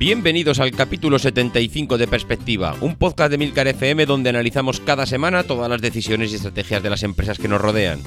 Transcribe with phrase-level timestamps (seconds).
[0.00, 5.42] Bienvenidos al capítulo 75 de Perspectiva, un podcast de Milcar FM donde analizamos cada semana
[5.42, 8.00] todas las decisiones y estrategias de las empresas que nos rodean.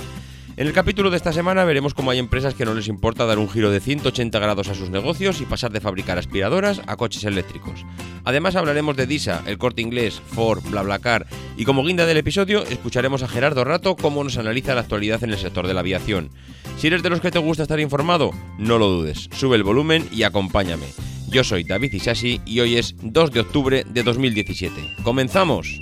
[0.57, 3.37] En el capítulo de esta semana veremos cómo hay empresas que no les importa dar
[3.37, 7.25] un giro de 180 grados a sus negocios y pasar de fabricar aspiradoras a coches
[7.25, 7.85] eléctricos.
[8.23, 11.27] Además hablaremos de Disa, el corte inglés, Ford, BlaBlaCar
[11.57, 15.29] y como guinda del episodio escucharemos a Gerardo Rato cómo nos analiza la actualidad en
[15.29, 16.31] el sector de la aviación.
[16.75, 20.09] Si eres de los que te gusta estar informado, no lo dudes, sube el volumen
[20.11, 20.87] y acompáñame.
[21.29, 24.95] Yo soy David Isashi y hoy es 2 de octubre de 2017.
[25.03, 25.79] ¡Comenzamos!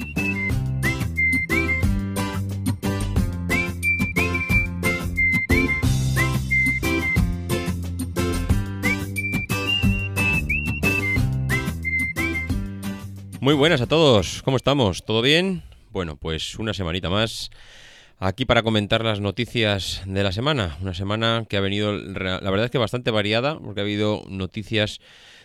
[13.42, 15.04] Muy buenas a todos, ¿cómo estamos?
[15.04, 15.64] ¿Todo bien?
[15.92, 17.50] Bueno, pues una semanita más
[18.22, 20.78] aquí para comentar las noticias de la semana.
[20.80, 25.00] Una semana que ha venido, la verdad es que bastante variada, porque ha habido noticias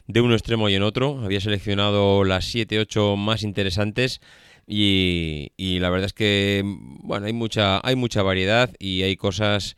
[0.07, 1.19] de un extremo y en otro.
[1.25, 4.21] Había seleccionado las 7, 8 más interesantes.
[4.69, 9.77] Y, y, la verdad es que bueno hay mucha hay mucha variedad y hay cosas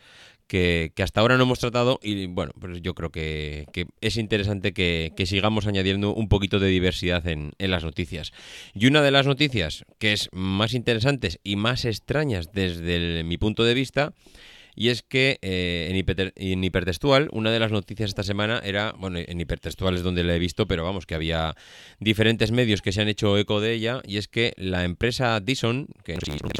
[0.48, 3.66] que, hasta ahora no hemos tratado y bueno, pues yo creo que,
[4.00, 8.32] es interesante que, sigamos añadiendo un poquito de diversidad en, en, las noticias.
[8.75, 13.62] Y una de las noticias que es más interesantes y más extrañas desde mi punto
[13.62, 14.14] de vista
[14.78, 15.89] y es que eh,
[16.37, 20.37] en, hipertextual, una de las noticias esta semana era, bueno, en hipertextual es donde la
[20.37, 21.56] he visto, pero vamos, que había
[21.99, 25.88] diferentes medios que se han hecho eco de ella, y es que la empresa Dyson,
[26.05, 26.53] que no sé si pues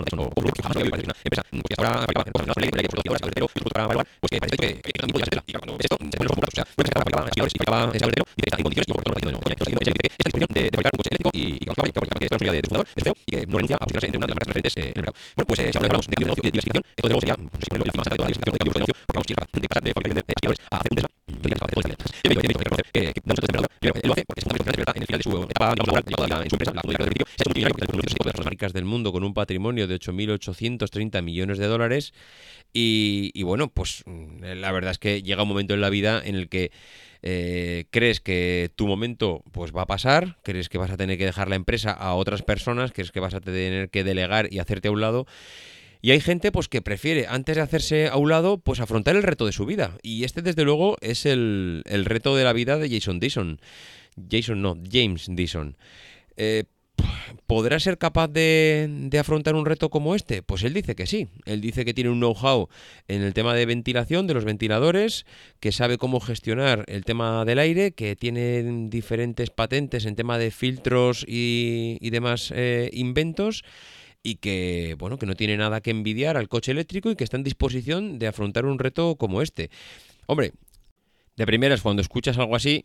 [15.37, 18.08] pues pues si hablamos de negocio de diversificación, esto pues
[28.35, 32.13] fábricas del mundo con un patrimonio de 8.830 millones de dólares
[32.73, 36.35] y, y bueno, pues la verdad es que llega un momento en la vida en
[36.35, 36.71] el que
[37.23, 41.25] eh, crees que tu momento pues va a pasar, crees que vas a tener que
[41.25, 44.89] dejar la empresa a otras personas, crees que vas a tener que delegar y hacerte
[44.89, 45.27] a un lado.
[46.01, 49.23] Y hay gente pues que prefiere, antes de hacerse a un lado, pues afrontar el
[49.23, 49.97] reto de su vida.
[50.03, 53.61] Y este, desde luego, es el, el reto de la vida de Jason Dixon.
[54.31, 55.77] Jason no, James Dixon.
[56.37, 56.65] Eh,
[57.47, 60.43] ¿Podrá ser capaz de, afrontar un reto como este?
[60.43, 61.29] Pues él dice que sí.
[61.47, 62.69] Él dice que tiene un know-how
[63.07, 65.25] en el tema de ventilación, de los ventiladores,
[65.61, 70.51] que sabe cómo gestionar el tema del aire, que tiene diferentes patentes en tema de
[70.51, 73.65] filtros y, demás eh, inventos
[74.29, 77.37] y que bueno que no tiene nada que envidiar al coche eléctrico y que está
[77.37, 79.71] en disposición de afrontar un reto como este.
[80.27, 80.53] Hombre,
[81.37, 82.85] de primeras cuando escuchas algo así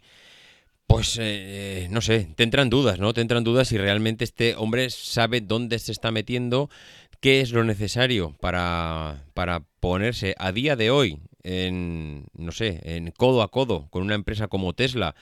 [0.88, 3.14] pues eh, no sé, te entran dudas, ¿no?
[3.14, 6.69] Te entran dudas si realmente este hombre sabe dónde se está metiendo,
[7.19, 13.12] qué es lo necesario para, para ponerse a día de hoy en, no sé, en
[13.12, 15.16] codo a codo con una empresa como Tesla,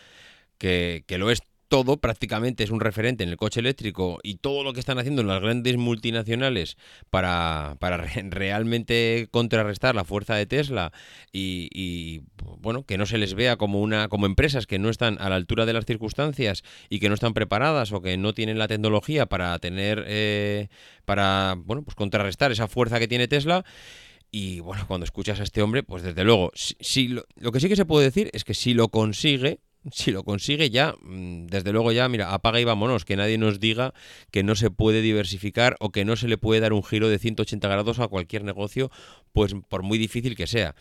[0.58, 1.42] que, que lo es
[1.72, 5.24] todo prácticamente es un referente en el coche eléctrico y todo lo que están haciendo
[5.24, 6.76] las grandes multinacionales
[7.10, 10.92] para, para realmente contrarrestar la fuerza de Tesla
[11.32, 12.24] y,
[12.60, 15.38] bueno que no se les vea como una como empresas que no están a la
[15.38, 19.28] altura de las circunstancias y que no están preparadas o que no tienen la tecnología
[19.28, 20.68] para tener eh,
[21.06, 23.64] para bueno pues contrarrestar esa fuerza que tiene Tesla.
[24.30, 27.68] Y bueno, cuando escuchas a este hombre, pues desde luego, si, lo, lo, que sí
[27.68, 29.60] que se puede decir es que si lo consigue,
[29.92, 33.60] si lo consigue ya, mm, desde luego ya, mira, apaga y vámonos, que nadie nos
[33.60, 33.94] diga
[34.32, 37.20] que no se puede diversificar o que no se le puede dar un giro de
[37.20, 38.92] 180 grados a cualquier negocio,
[39.34, 40.76] pues por muy difícil que sea.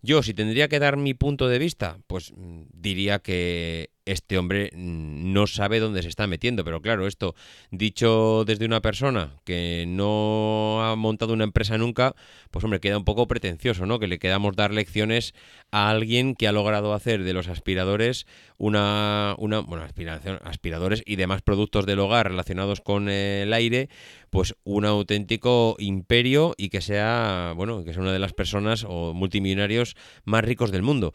[0.00, 4.70] Yo, si tendría que dar mi punto de vista, pues mm, diría que este hombre
[4.74, 6.64] mm, no sabe dónde se está metiendo.
[6.64, 7.34] Pero claro, esto
[7.70, 12.14] dicho desde una persona que no ha montado una empresa nunca,
[12.50, 13.98] pues hombre, queda un poco pretencioso, ¿no?
[13.98, 15.34] Que le quedamos dar lecciones
[15.70, 18.26] a alguien que ha logrado hacer de los aspiradores
[18.58, 23.88] una, una bueno, aspiración, aspiradores y demás productos del hogar relacionados con el aire,
[24.30, 29.14] pues un auténtico imperio y que sea, bueno, que sea una de las personas o
[29.14, 31.12] multimillonarios más ricos del mundo.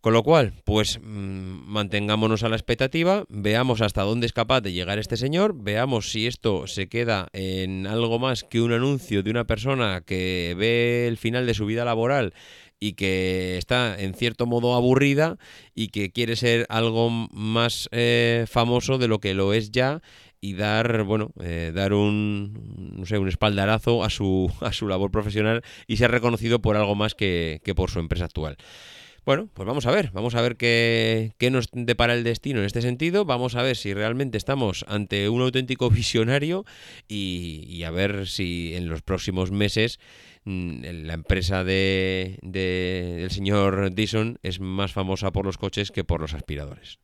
[0.00, 4.72] Con lo cual, pues mm, mantengámonos a la expectativa, veamos hasta dónde es capaz de
[4.72, 9.30] llegar este señor, veamos si esto se queda en algo más que un anuncio de
[9.30, 12.34] una persona que ve el final de su vida laboral
[12.84, 15.38] y que está en cierto modo aburrida
[15.74, 20.02] y que quiere ser algo más eh, famoso de lo que lo es ya
[20.42, 25.10] y dar bueno eh, dar un no sé un espaldarazo a su a su labor
[25.10, 28.58] profesional y ser reconocido por algo más que, que por su empresa actual.
[29.24, 32.82] Bueno, pues vamos a ver, vamos a ver qué, nos depara el destino en este
[32.82, 36.66] sentido, vamos a ver si realmente estamos ante un auténtico visionario
[37.08, 39.98] y, a ver si en los próximos meses
[40.44, 46.34] la empresa de, del señor Dyson es más famosa por los coches que por los
[46.34, 46.98] aspiradores.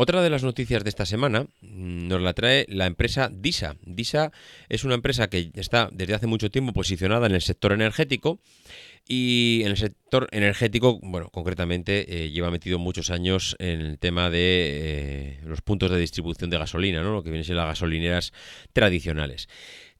[0.00, 3.74] Otra de las noticias de esta semana mm, nos la trae la empresa DISA.
[3.84, 4.30] DISA
[4.68, 8.38] es una empresa que está desde hace mucho tiempo posicionada en el sector energético
[9.08, 14.30] y en el sector energético, bueno, concretamente eh, lleva metido muchos años en el tema
[14.30, 17.14] de eh, los puntos de distribución de gasolina, ¿no?
[17.14, 18.32] lo que vienen siendo las gasolineras
[18.72, 19.48] tradicionales.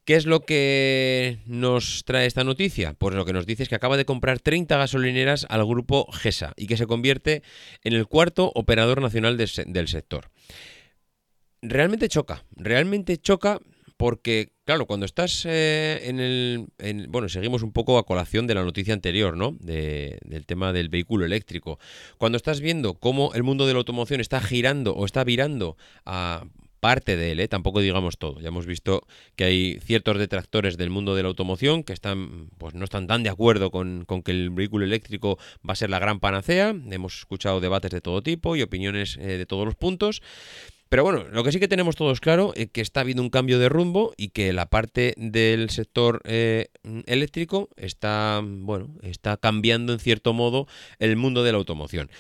[0.08, 2.94] ¿Qué es lo que nos trae esta noticia?
[2.94, 6.54] Pues lo que nos dice es que acaba de comprar 30 gasolineras al grupo GESA
[6.56, 7.42] y que se convierte
[7.84, 10.30] en el cuarto operador nacional del sector.
[11.60, 13.60] Realmente choca, realmente choca
[13.98, 17.08] porque, claro, cuando estás eh, en el...
[17.08, 19.58] bueno, seguimos un poco a colación de la noticia anterior, ¿no?
[19.60, 21.78] del tema del vehículo eléctrico.
[22.16, 25.76] Cuando estás viendo cómo el mundo de la automoción está girando o está virando
[26.06, 26.46] a
[26.78, 27.48] parte de él, ¿eh?
[27.48, 28.40] tampoco digamos todo.
[28.40, 32.74] Ya hemos visto que hay ciertos detractores del mundo de la automoción que están, pues
[32.74, 35.38] no están tan de acuerdo con, que el vehículo eléctrico
[35.68, 36.74] va a ser la gran panacea.
[36.90, 40.22] Hemos escuchado debates de todo tipo y opiniones eh, de todos los puntos.
[40.88, 43.58] Pero bueno, lo que sí que tenemos todos claro es que está habiendo un cambio
[43.58, 46.68] de rumbo y que la parte del sector eh,
[47.06, 50.66] eléctrico está, bueno, está cambiando en cierto modo
[50.98, 52.10] el mundo de la automoción.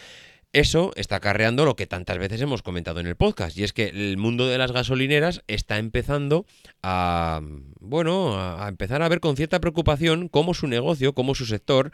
[0.58, 3.90] Eso está acarreando lo que tantas veces hemos comentado en el podcast, y es que
[3.90, 6.46] el mundo de las gasolineras está empezando
[6.82, 7.40] a,
[7.78, 11.92] bueno, a empezar a ver con cierta preocupación cómo su negocio, cómo su sector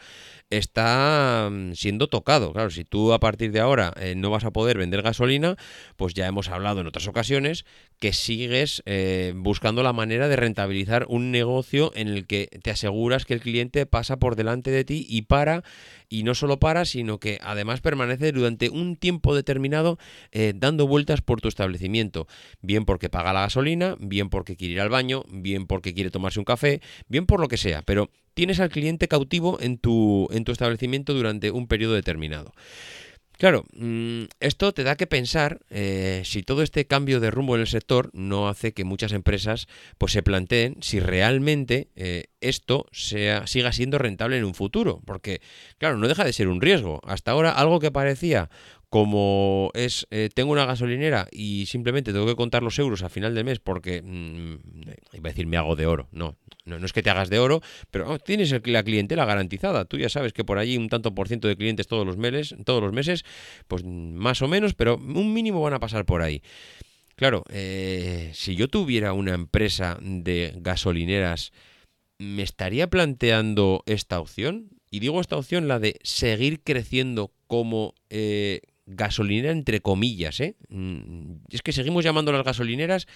[0.48, 2.54] está mm, siendo tocado.
[2.54, 5.56] Claro, si tú a partir de ahora eh, no vas a poder vender gasolina,
[5.96, 7.66] pues ya hemos hablado en otras ocasiones
[7.98, 13.24] que sigues eh, buscando la manera de rentabilizar un negocio en el que te aseguras
[13.24, 15.62] que el cliente pasa por delante de ti y para,
[16.08, 19.98] y no solo para, sino que además permanece durante un tiempo determinado
[20.32, 22.26] eh, dando vueltas por tu establecimiento,
[22.60, 26.38] bien porque paga la gasolina, bien porque quiere ir al baño, bien porque quiere tomarse
[26.38, 30.44] un café, bien por lo que sea, pero tienes al cliente cautivo en tu, en
[30.44, 32.52] tu establecimiento durante un periodo determinado.
[33.36, 37.62] Claro, mm, esto te da que pensar eh, si todo este cambio de rumbo en
[37.62, 39.66] el sector no hace que muchas empresas
[39.98, 45.40] pues se planteen si realmente eh, esto sea, siga siendo rentable en un futuro, porque
[45.78, 47.00] claro, no deja de ser un riesgo.
[47.04, 48.50] Hasta ahora algo que parecía
[48.94, 53.34] como es, eh, tengo una gasolinera y simplemente tengo que contar los euros a final
[53.34, 54.54] de mes porque, mm,
[55.14, 56.06] iba a decir, me hago de oro.
[56.12, 57.60] No, no, es que te hagas de oro,
[57.90, 59.84] pero tienes la clientela garantizada.
[59.84, 62.54] Tú ya sabes que por allí un tanto por ciento de clientes todos los meses,
[62.64, 63.24] todos los meses,
[63.66, 66.40] pues más o menos, pero un mínimo van a pasar por ahí.
[67.16, 71.52] Claro, eh, si yo tuviera una empresa de gasolineras,
[72.18, 74.68] ¿me estaría planteando esta opción?
[74.88, 80.56] Y digo esta opción, la de seguir creciendo como eh, gasolinera entre comillas, ¿eh?
[80.68, 83.06] Mm, es que seguimos llamando las gasolineras,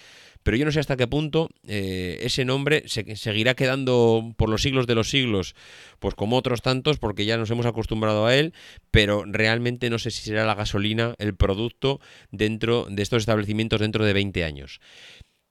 [0.42, 4.62] pero yo no sé hasta qué punto eh, ese nombre se, seguirá quedando por los
[4.62, 5.54] siglos de los siglos,
[5.98, 8.54] pues como otros tantos, porque ya nos hemos acostumbrado a él,
[8.90, 14.04] pero realmente no sé si será la gasolina el producto dentro de estos establecimientos dentro
[14.04, 14.80] de 20 años.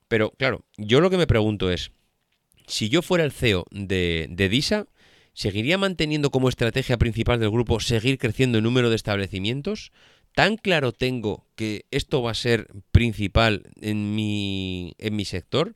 [0.08, 1.92] Pero claro, yo lo que me pregunto es,
[2.66, 4.88] si yo fuera el CEO de, de DISA,
[5.38, 9.92] ¿Seguiría manteniendo como estrategia principal del grupo seguir creciendo el número de establecimientos?
[10.34, 15.76] ¿Tan claro tengo que esto va a ser principal en mi, en mi sector?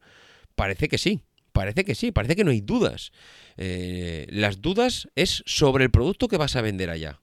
[0.55, 1.19] Parece que sí.
[1.51, 3.11] parece que sí, parece que no hay dudas.
[3.55, 7.21] Eh, las dudas es sobre el producto que vas a vender allá.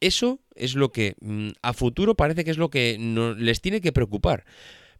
[0.00, 2.96] Eso es lo que mm, a futuro parece que es lo que
[3.36, 4.46] les tiene que preocupar.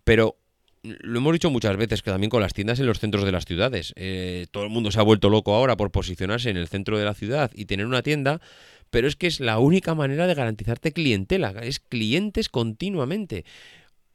[0.04, 0.36] Pero
[0.84, 3.44] lo hemos dicho muchas veces que también con las tiendas en los centros de las
[3.44, 3.92] ciudades.
[3.96, 7.04] Eh, todo el mundo se ha vuelto loco ahora por posicionarse en el centro de
[7.04, 8.40] la ciudad y tener una tienda,
[8.90, 13.44] pero es que es la única manera de garantizarte clientela, es clientes continuamente.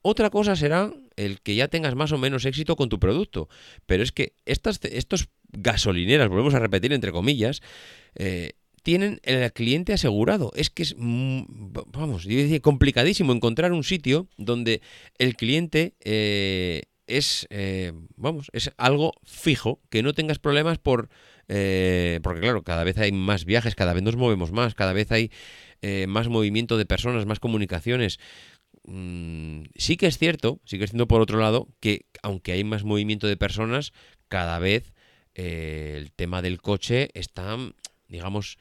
[0.01, 3.49] Otra cosa será el que ya tengas más o menos éxito con tu producto,
[3.85, 7.61] pero es que estas estos gasolineras, volvemos a repetir entre comillas,
[8.15, 8.53] eh,
[8.89, 10.51] tienen el cliente asegurado.
[10.55, 11.43] Es que es, mm,
[11.91, 14.81] vamos, yo decía, complicadísimo encontrar un sitio donde
[15.19, 21.09] el cliente eh, es, eh, vamos, es algo fijo, que no tengas problemas por...
[21.49, 25.11] Eh, porque claro, cada vez hay más viajes, cada vez nos movemos más, cada vez
[25.11, 25.29] hay
[26.07, 28.19] más movimiento de personas, más comunicaciones.
[28.85, 32.63] Mm, sí que es cierto, sí que es cierto por otro lado, que aunque hay
[32.63, 33.93] más movimiento de personas,
[34.29, 34.95] cada vez
[35.35, 37.55] el tema del coche está
[38.09, 38.57] digamos,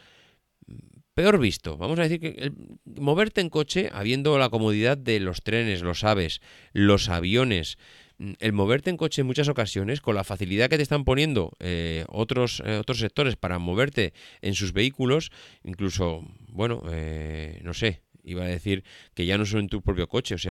[1.18, 1.76] peor visto.
[1.76, 2.52] Vamos a decir que
[2.84, 6.40] moverte en coche, habiendo la comodidad de los trenes, los aves,
[6.72, 7.76] los aviones,
[8.18, 11.50] mm, el moverte en coche en muchas ocasiones, con la facilidad que te están poniendo
[11.58, 15.32] eh, otros, eh, otros sectores para moverte en sus vehículos,
[15.64, 18.84] incluso, bueno, eh, no sé, iba a decir
[19.14, 20.50] que ya no son tu propio coche, o sea,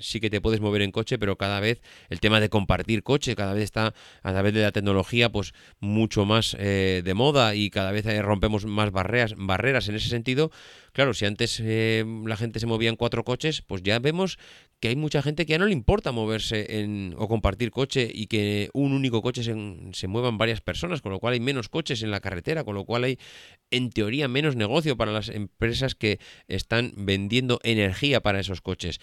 [0.00, 3.34] Sí que te puedes mover en coche, pero cada vez el tema de compartir coche
[3.34, 7.70] cada vez está a través de la tecnología pues mucho más eh, de moda y
[7.70, 10.50] cada vez eh, rompemos más barreras, barreras en ese sentido.
[10.92, 14.38] Claro, si antes eh, la gente se movía en cuatro coches, pues ya vemos
[14.78, 18.26] que hay mucha gente que ya no le importa moverse en, o compartir coche y
[18.26, 19.54] que un único coche se,
[19.92, 22.84] se muevan varias personas, con lo cual hay menos coches en la carretera, con lo
[22.84, 23.18] cual hay
[23.70, 29.00] en teoría menos negocio para las empresas que están vendiendo energía para esos coches.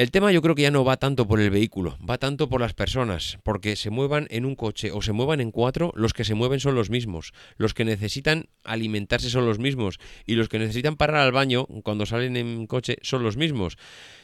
[0.00, 2.62] El tema yo creo que ya no va tanto por el vehículo, va tanto por
[2.62, 6.24] las personas, porque se muevan en un coche o se muevan en cuatro, los que
[6.24, 10.58] se mueven son los mismos, los que necesitan alimentarse son los mismos y los que
[10.58, 13.76] necesitan parar al baño cuando salen en coche son los mismos.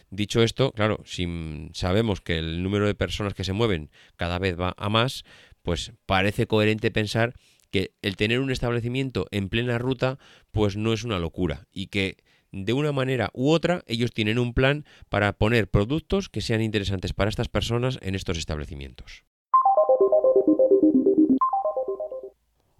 [0.08, 4.58] Dicho esto, claro, si sabemos que el número de personas que se mueven cada vez
[4.58, 5.24] va a más,
[5.60, 7.34] pues parece coherente pensar
[7.70, 10.18] que el tener un establecimiento en plena ruta
[10.52, 12.16] pues no es una locura y que
[12.52, 17.12] de una manera u otra, ellos tienen un plan para poner productos que sean interesantes
[17.12, 19.24] para estas personas en estos establecimientos.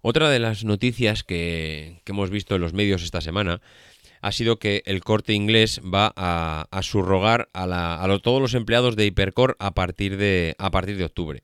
[0.01, 3.61] Otra de las noticias que, hemos visto en los medios esta semana
[4.21, 9.05] ha sido que el corte inglés va a, a subrogar a, todos los empleados de
[9.05, 11.41] Hipercore a partir de, a octubre.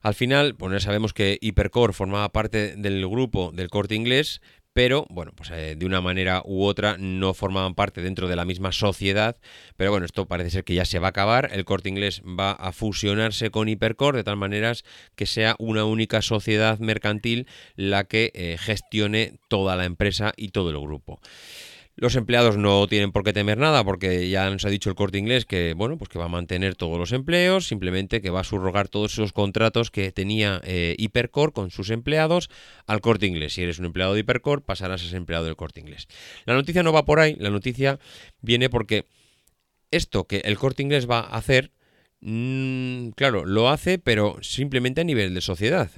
[0.00, 4.40] Al final, bueno, sabemos que Hipercore formaba parte del grupo del corte inglés,
[4.72, 8.44] pero bueno, pues eh, de una manera u otra no formaban parte dentro de la
[8.44, 9.36] misma sociedad,
[9.76, 12.52] pero bueno, esto parece ser que ya se va a acabar, el corte inglés va
[12.52, 14.72] a fusionarse con Hipercore de tal manera
[15.14, 17.46] que sea una única sociedad mercantil
[17.76, 21.20] la que eh, gestione toda la empresa y todo el grupo.
[22.00, 25.18] Los empleados no tienen por qué temer nada porque ya nos ha dicho el corte
[25.18, 28.44] inglés que bueno pues que va a mantener todos los empleos, simplemente que va a
[28.44, 32.50] subrogar todos esos contratos que tenía eh, Hipercore con sus empleados
[32.86, 33.54] al corte inglés.
[33.54, 36.06] Si eres un empleado de Hipercore, pasarás a ser empleado del corte inglés.
[36.44, 37.98] La noticia no va por ahí, la noticia
[38.42, 39.06] viene porque
[39.90, 41.72] esto que el corte inglés va a hacer
[42.20, 45.90] Mm, claro, lo hace, pero simplemente a nivel de sociedad.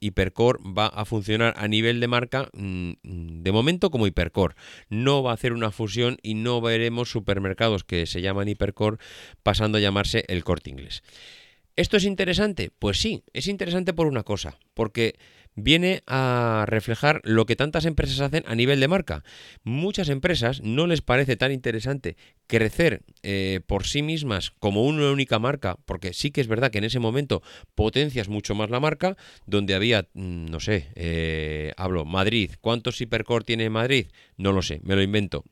[0.00, 4.54] Hipercore va a funcionar a nivel de marca mm, de momento como Hipercore.
[4.90, 8.98] No va a hacer una fusión y no veremos supermercados que se llaman Hipercore
[9.42, 11.02] pasando a llamarse el corte inglés.
[11.74, 12.70] ¿Esto es interesante?
[12.78, 15.18] Pues sí, es interesante por una cosa, porque
[15.56, 19.24] viene a reflejar lo que tantas empresas hacen a nivel de marca.
[19.64, 25.38] Muchas empresas no les parece tan interesante crecer eh, por sí mismas como una única
[25.38, 27.42] marca, porque sí que es verdad que en ese momento
[27.74, 33.44] potencias mucho más la marca, donde había, mm, no sé, eh, hablo, Madrid, ¿cuántos hipercore
[33.44, 34.08] tiene Madrid?
[34.36, 35.44] No lo sé, me lo invento,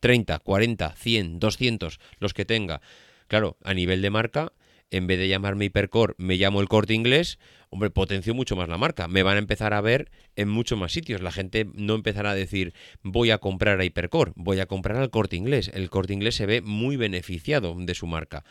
[0.00, 2.80] 30, 40, 100, 200, los que tenga.
[3.26, 4.52] Claro, a nivel de marca
[4.90, 7.38] en vez de llamarme Hipercore, me llamo el corte inglés,
[7.70, 9.08] hombre, potencio mucho más la marca.
[9.08, 11.20] Me van a empezar a ver en muchos más sitios.
[11.20, 15.10] La gente no empezará a decir voy a comprar a Hipercore, voy a comprar al
[15.10, 15.70] corte inglés.
[15.74, 18.44] El corte inglés se ve muy beneficiado de su marca.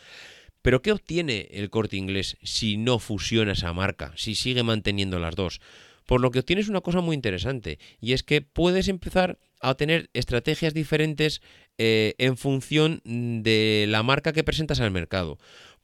[0.62, 5.36] Pero ¿qué obtiene el corte inglés si no fusiona esa marca, si sigue manteniendo las
[5.36, 5.60] dos?
[6.04, 10.08] Por lo que obtienes una cosa muy interesante, y es que puedes empezar a tener
[10.14, 11.42] estrategias diferentes
[11.76, 15.38] eh, en función de la marca que presentas al mercado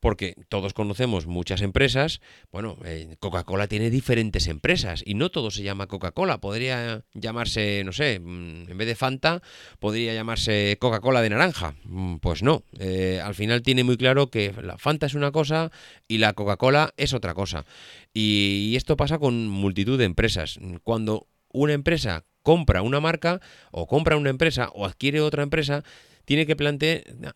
[0.05, 2.21] porque todos conocemos muchas empresas.
[2.53, 6.43] Bueno, eh, Coca-Cola tiene diferentes empresas y no todo se llama Coca-Cola.
[6.43, 9.41] Podría llamarse, no sé, mm, en vez de Fanta,
[9.79, 11.75] podría llamarse Coca-Cola de naranja.
[11.85, 15.73] Mm, pues no, eh, al final tiene muy claro que la Fanta es una cosa
[16.07, 17.65] y la Coca-Cola es otra cosa.
[18.13, 20.59] Y esto pasa con multitud de empresas.
[20.83, 25.83] Cuando una empresa compra una marca o compra una empresa o adquiere otra empresa,
[26.27, 26.55] tiene que,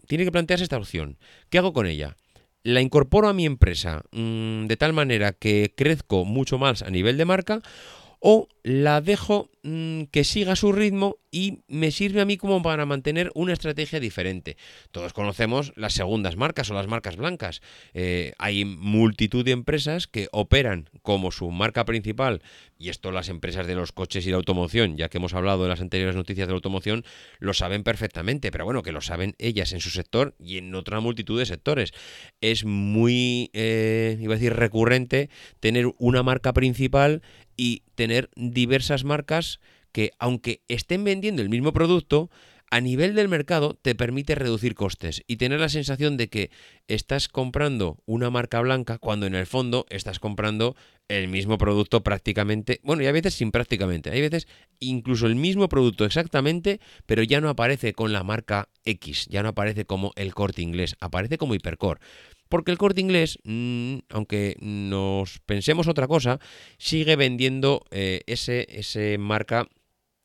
[0.07, 1.17] tiene que plantearse esta opción.
[1.49, 2.17] ¿Qué hago con ella?
[2.69, 7.17] La incorporo a mi empresa mm, de tal manera que crezco mucho más a nivel
[7.17, 7.63] de marca
[8.21, 12.87] o la dejo mm, que siga su ritmo y me sirve a mí como para
[12.87, 14.57] mantener una estrategia diferente.
[14.91, 17.61] Todos conocemos las segundas marcas o las marcas blancas.
[17.95, 22.43] Eh, hay multitud de empresas que operan como su marca principal,
[22.79, 25.69] y esto las empresas de los coches y la automoción, ya que hemos hablado de
[25.69, 27.05] las anteriores noticias de la automoción,
[27.39, 31.01] lo saben perfectamente, pero bueno, que lo saben ellas en su sector y en otra
[31.01, 31.93] multitud de sectores.
[32.41, 35.29] Es muy, eh, iba a decir, recurrente
[35.61, 37.23] tener una marca principal
[37.57, 39.58] y tener diversas marcas
[39.93, 42.31] que, aunque estén vendiendo el mismo producto,
[42.71, 46.51] a nivel del mercado te permite reducir costes y tener la sensación de que
[46.87, 50.77] estás comprando una marca blanca cuando en el fondo estás comprando
[51.09, 54.47] el mismo producto prácticamente, bueno, y a veces sin prácticamente, hay veces
[54.79, 59.51] incluso el mismo producto exactamente, pero ya no aparece con la marca X, ya no
[59.51, 62.01] aparece como el corte inglés, aparece como hipercore.
[62.51, 66.41] Porque el corte inglés, mm, aunque nos pensemos otra cosa,
[66.79, 69.69] sigue vendiendo eh, ese, ese marca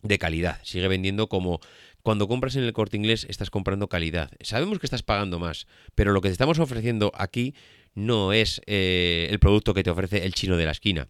[0.04, 0.60] de calidad.
[0.64, 1.60] Sigue vendiendo como
[2.04, 4.30] cuando compras en el corte inglés estás comprando calidad.
[4.42, 7.56] Sabemos que estás pagando más, pero lo que te estamos ofreciendo aquí
[7.96, 11.08] no es eh, el producto que te ofrece el chino de la esquina.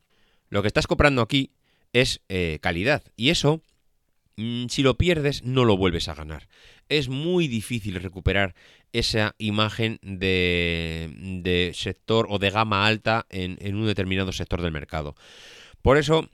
[0.49, 1.51] Lo que estás comprando aquí
[1.93, 3.03] es eh, calidad.
[3.15, 3.61] Y eso,
[4.37, 6.47] mm, si lo pierdes, no lo vuelves a ganar.
[6.89, 8.53] Es muy difícil recuperar
[8.91, 15.15] esa imagen de, sector o de gama alta en, en un determinado sector del mercado.
[15.81, 16.29] Por eso,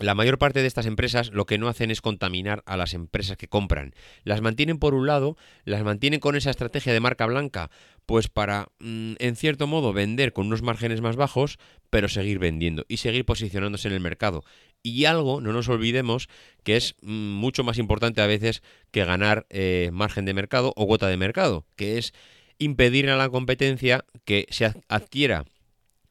[0.00, 3.36] la mayor parte de estas empresas lo que no hacen es contaminar a las empresas
[3.36, 3.94] que compran.
[4.24, 7.70] Las mantienen por un lado, las mantienen con esa estrategia de marca blanca,
[8.04, 11.58] pues para, mm, en cierto modo, vender con unos márgenes más bajos,
[11.90, 14.44] pero seguir vendiendo y seguir posicionándose en el mercado.
[14.82, 16.28] Y algo, no nos olvidemos,
[16.64, 20.86] que es mm, mucho más importante a veces que ganar eh, margen de mercado o
[20.86, 22.12] cuota de mercado, que es
[22.58, 25.44] impedir a la competencia que se adquiera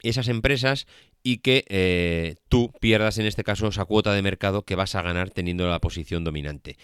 [0.03, 0.85] esas empresas
[1.23, 5.01] y que eh, tú pierdas en este caso esa cuota de mercado que vas a
[5.01, 6.77] ganar teniendo la posición dominante.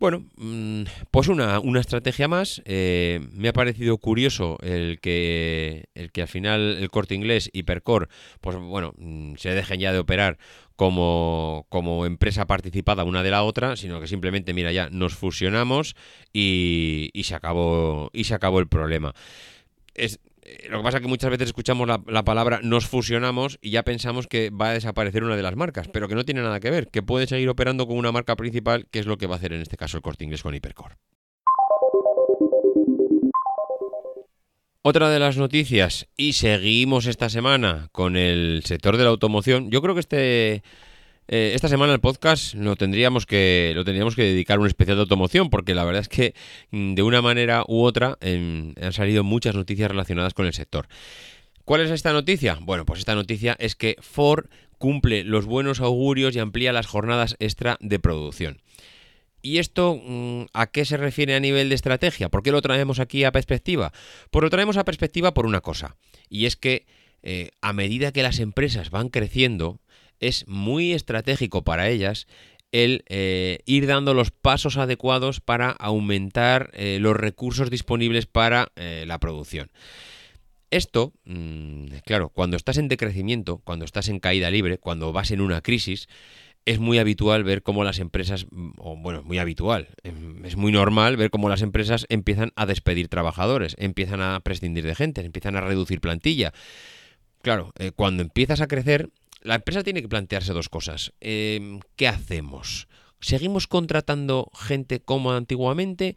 [0.00, 2.62] Bueno, mm, pues una, estrategia más.
[2.64, 8.08] Eh, me ha parecido curioso el que, el que al final el corte inglés Hipercore,
[8.40, 10.38] pues bueno, mm, se dejen ya de operar
[10.74, 15.94] como, como empresa participada una de la otra, sino que simplemente, mira, ya nos fusionamos
[16.32, 19.14] y, y se acabó y se acabó el problema.
[19.94, 20.18] Es,
[20.68, 24.26] lo que pasa es que muchas veces escuchamos la, palabra nos fusionamos y ya pensamos
[24.26, 26.88] que va a desaparecer una de las marcas, pero que no tiene nada que ver,
[26.88, 29.52] que puede seguir operando con una marca principal, que es lo que va a hacer
[29.52, 30.96] en este caso el corte inglés con Hipercore.
[34.82, 39.82] Otra de las noticias, y seguimos esta semana con el sector de la automoción, yo
[39.82, 40.62] creo que este
[41.32, 45.02] eh, esta semana el podcast lo tendríamos que lo tendríamos que dedicar un especial de
[45.02, 46.34] automoción porque la verdad es que
[46.72, 50.88] mm, de una manera u otra han salido muchas noticias relacionadas con el sector.
[51.64, 52.58] ¿Cuál es esta noticia?
[52.60, 57.36] Bueno, pues esta noticia es que Ford cumple los buenos augurios y amplía las jornadas
[57.38, 58.60] extra de producción.
[59.40, 62.28] ¿Y esto mm, a qué se refiere a nivel de estrategia?
[62.28, 63.92] ¿Por qué lo traemos aquí a perspectiva?
[64.32, 65.96] Pues lo traemos a perspectiva por una cosa,
[66.28, 66.86] y es que
[67.22, 69.78] eh, a medida que las empresas van creciendo,
[70.20, 72.26] es muy estratégico para ellas
[72.72, 79.04] el eh, ir dando los pasos adecuados para aumentar eh, los recursos disponibles para eh,
[79.06, 79.70] la producción.
[80.70, 85.40] Esto, mm, claro, cuando estás en decrecimiento, cuando estás en caída libre, cuando vas en
[85.40, 86.08] una crisis,
[86.64, 90.70] es muy habitual ver cómo las empresas, mm, o bueno, muy habitual, em, es muy
[90.70, 95.56] normal ver cómo las empresas empiezan a despedir trabajadores, empiezan a prescindir de gente, empiezan
[95.56, 96.52] a reducir plantilla.
[97.42, 99.08] Claro, cuando empiezas a crecer,
[99.42, 101.12] la empresa tiene que plantearse dos cosas.
[101.20, 102.88] Em, ¿Qué hacemos?
[103.20, 106.16] ¿Seguimos contratando gente como antiguamente?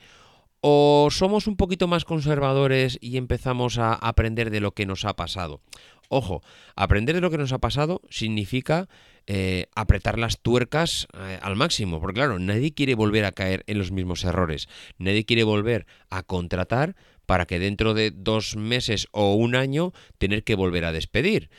[0.61, 5.13] ¿O somos un poquito más conservadores y empezamos a aprender de lo que nos ha
[5.13, 5.59] pasado?
[6.07, 6.41] Ojo,
[6.75, 8.87] aprender de lo que nos ha pasado significa
[9.25, 13.79] eh, apretar las tuercas eh, al máximo, porque claro, nadie quiere volver a caer en
[13.79, 19.33] los mismos errores, nadie quiere volver a contratar para que dentro de dos meses o
[19.33, 21.49] un año tener que volver a despedir.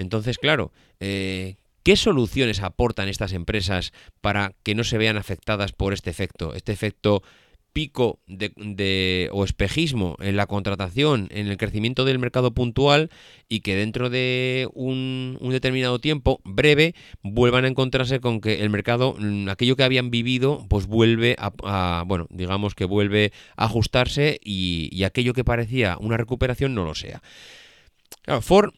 [0.00, 5.92] Entonces, claro, eh, ¿qué soluciones aportan estas empresas para que no se vean afectadas por
[5.92, 6.54] este efecto?
[6.54, 7.22] Este efecto
[7.72, 13.10] pico de, o espejismo en la contratación, en el crecimiento del mercado puntual
[13.48, 19.14] y que dentro de un, determinado tiempo breve vuelvan a encontrarse con que el mercado,
[19.18, 25.04] mm, aquello que habían vivido, pues vuelve a, bueno, digamos que vuelve a ajustarse y,
[25.04, 27.22] aquello que parecía una recuperación no lo sea.
[28.40, 28.72] Ford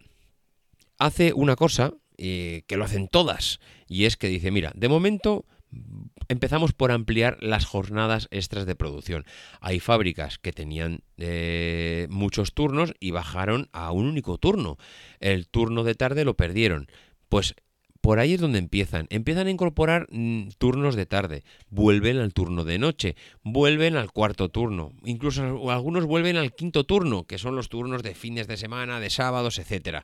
[1.05, 5.45] hace una cosa eh, que lo hacen todas y es que dice, mira, de momento
[6.29, 9.25] empezamos por ampliar las jornadas extras de producción.
[9.61, 14.77] Hay fábricas que tenían eh, muchos turnos y bajaron a un único turno.
[15.19, 16.87] El turno de tarde lo perdieron.
[17.29, 17.55] Pues
[18.03, 19.07] por ahí es donde empiezan.
[19.09, 24.51] Empiezan a incorporar mm, turnos de tarde, vuelven al turno de noche, vuelven al cuarto
[24.51, 29.01] turno, incluso algunos vuelven al quinto turno, que son los turnos de fines de semana,
[29.01, 30.01] de sábados, etc.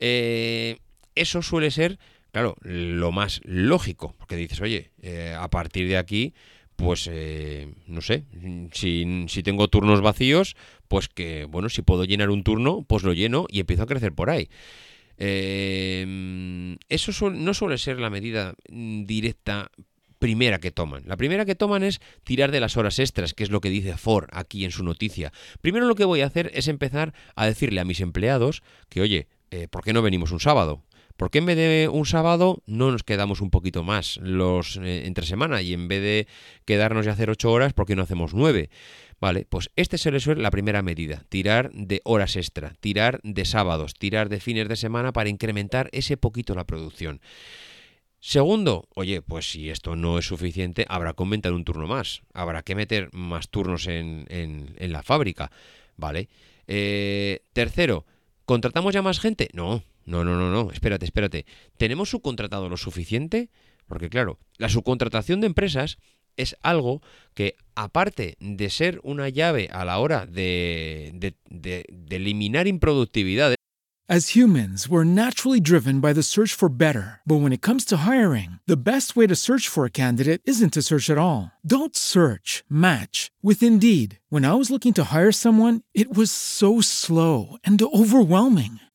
[0.00, 0.78] Eh,
[1.14, 1.98] eso suele ser
[2.32, 6.34] claro, lo más lógico, porque dices, oye, eh, a partir de aquí,
[6.76, 8.24] pues eh, no sé,
[8.72, 10.54] si, si, tengo turnos vacíos,
[10.86, 14.12] pues que, bueno, si puedo llenar un turno, pues lo lleno y empiezo a crecer
[14.12, 14.50] por ahí.
[15.18, 19.70] Eh, eso no suele ser la medida directa
[20.18, 21.02] primera que toman.
[21.06, 23.96] La primera que toman es tirar de las horas extras, que es lo que dice
[23.96, 25.32] Ford aquí en su noticia.
[25.60, 29.28] Primero lo que voy a hacer es empezar a decirle a mis empleados que, oye,
[29.70, 30.82] ¿por qué no venimos un sábado?
[31.16, 35.06] ¿Por qué en vez de un sábado no nos quedamos un poquito más los eh,
[35.06, 36.28] entre semana y en vez de
[36.66, 38.68] quedarnos y hacer ocho horas, ¿por qué no hacemos nueve?
[39.18, 44.28] Vale, pues este suele la primera medida, tirar de horas extra, tirar de sábados, tirar
[44.28, 47.20] de fines de semana para incrementar ese poquito la producción.
[48.20, 52.62] Segundo, oye, pues si esto no es suficiente, habrá que aumentar un turno más, habrá
[52.62, 55.50] que meter más turnos en, en, la fábrica,
[55.96, 56.28] ¿vale?
[56.66, 58.04] Eh, tercero,
[58.44, 59.48] ¿contratamos ya más gente?
[59.52, 61.46] No, no, no, no, no, espérate, espérate.
[61.78, 63.48] ¿Tenemos subcontratado lo suficiente?
[63.86, 65.98] Porque claro, la subcontratación de empresas
[66.36, 67.02] es algo
[67.34, 73.56] que, aparte de ser una llave a la hora de, de, de, de eliminar improductividad,
[74.08, 77.22] As humans, we're naturally driven by the search for better.
[77.26, 80.74] But when it comes to hiring, the best way to search for a candidate isn't
[80.74, 81.50] to search at all.
[81.66, 84.20] Don't search, match with Indeed.
[84.28, 88.78] When I was looking to hire someone, it was so slow and overwhelming.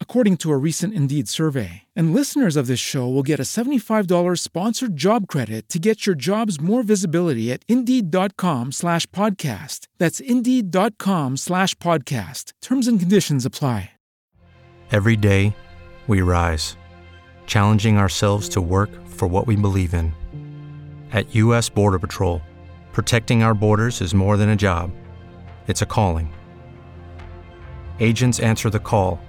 [0.00, 1.84] according to a recent Indeed survey.
[1.96, 6.16] And listeners of this show will get a $75 sponsored job credit to get your
[6.16, 9.86] jobs more visibility at Indeed.com slash podcast.
[9.98, 12.52] That's Indeed.com slash podcast.
[12.60, 13.92] Terms and conditions apply.
[14.92, 15.54] Every day,
[16.08, 16.76] we rise,
[17.46, 20.12] challenging ourselves to work for what we believe in.
[21.12, 21.68] At U.S.
[21.68, 22.42] Border Patrol,
[22.92, 24.90] protecting our borders is more than a job.
[25.68, 26.32] It's a calling.
[28.00, 29.20] Agents answer the call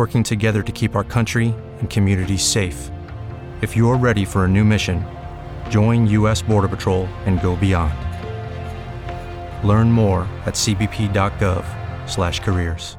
[0.00, 2.90] working together to keep our country and communities safe.
[3.60, 5.04] If you're ready for a new mission,
[5.68, 6.40] join U.S.
[6.40, 7.92] Border Patrol and go beyond.
[9.62, 12.96] Learn more at cbp.gov/careers.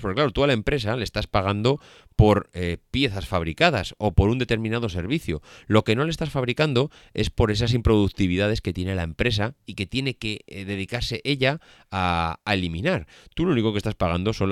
[0.00, 1.80] Porque claro, tú a la empresa le estás pagando
[2.16, 5.42] por eh, piezas fabricadas o por un determinado servicio.
[5.66, 9.74] Lo que no le estás fabricando es por esas improductividades que tiene la empresa y
[9.74, 13.06] que tiene que eh, dedicarse ella a, eliminar.
[13.34, 14.50] Tú lo único que estás pagando son,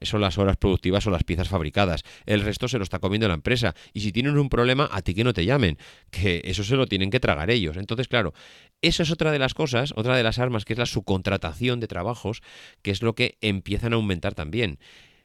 [0.00, 2.02] son las horas productivas o las piezas fabricadas.
[2.24, 3.74] El resto se lo está comiendo la empresa.
[3.92, 5.76] Y si tienen un problema, a ti que no te llamen,
[6.10, 7.76] que eso se lo tienen que tragar ellos.
[7.76, 8.32] Entonces, claro,
[8.80, 11.88] eso es otra de las cosas, otra de las armas, que es la subcontratación de
[11.88, 12.42] trabajos,
[12.80, 14.78] que es lo que empiezan a aumentar también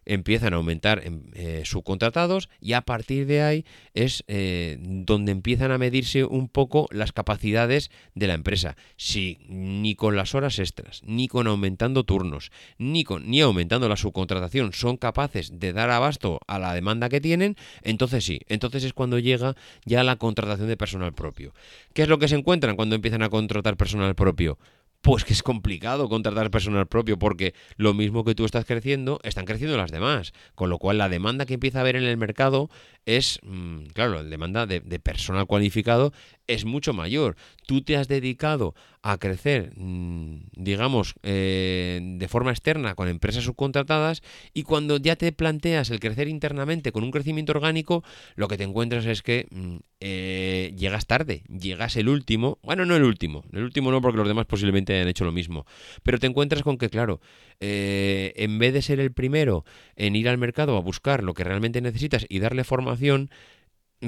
[0.07, 5.77] empiezan a aumentar eh, subcontratados y a partir de ahí es eh, donde empiezan a
[5.77, 8.75] medirse un poco las capacidades de la empresa.
[8.95, 13.97] Si ni con las horas extras, ni con aumentando turnos, ni, con, ni aumentando la
[13.97, 18.93] subcontratación son capaces de dar abasto a la demanda que tienen, entonces sí, entonces es
[18.93, 21.53] cuando llega ya la contratación de personal propio.
[21.93, 24.57] ¿Qué es lo que se encuentran cuando empiezan a contratar personal propio?
[25.01, 29.45] Pues que es complicado contratar personal propio porque lo mismo que tú estás creciendo, están
[29.45, 30.33] creciendo las demás.
[30.55, 32.69] Con lo cual la demanda que empieza a haber en el mercado
[33.07, 36.11] es, mm, claro, la demanda de, personal cualificado
[36.45, 37.37] es mucho mayor.
[37.65, 44.23] Tú te has dedicado a crecer, mm, digamos, eh, de forma externa con empresas subcontratadas
[44.53, 48.03] y cuando ya te planteas el crecer internamente con un crecimiento orgánico,
[48.35, 52.95] lo que te encuentras es que mm, eh, llegas tarde, llegas el último, bueno, no
[52.95, 55.65] el último, el último no porque los demás posiblemente hayan hecho lo mismo,
[56.03, 57.21] pero te encuentras con que, claro,
[57.59, 59.65] eh, en vez de ser el primero
[59.95, 62.63] en ir al mercado a buscar lo que realmente necesitas y darle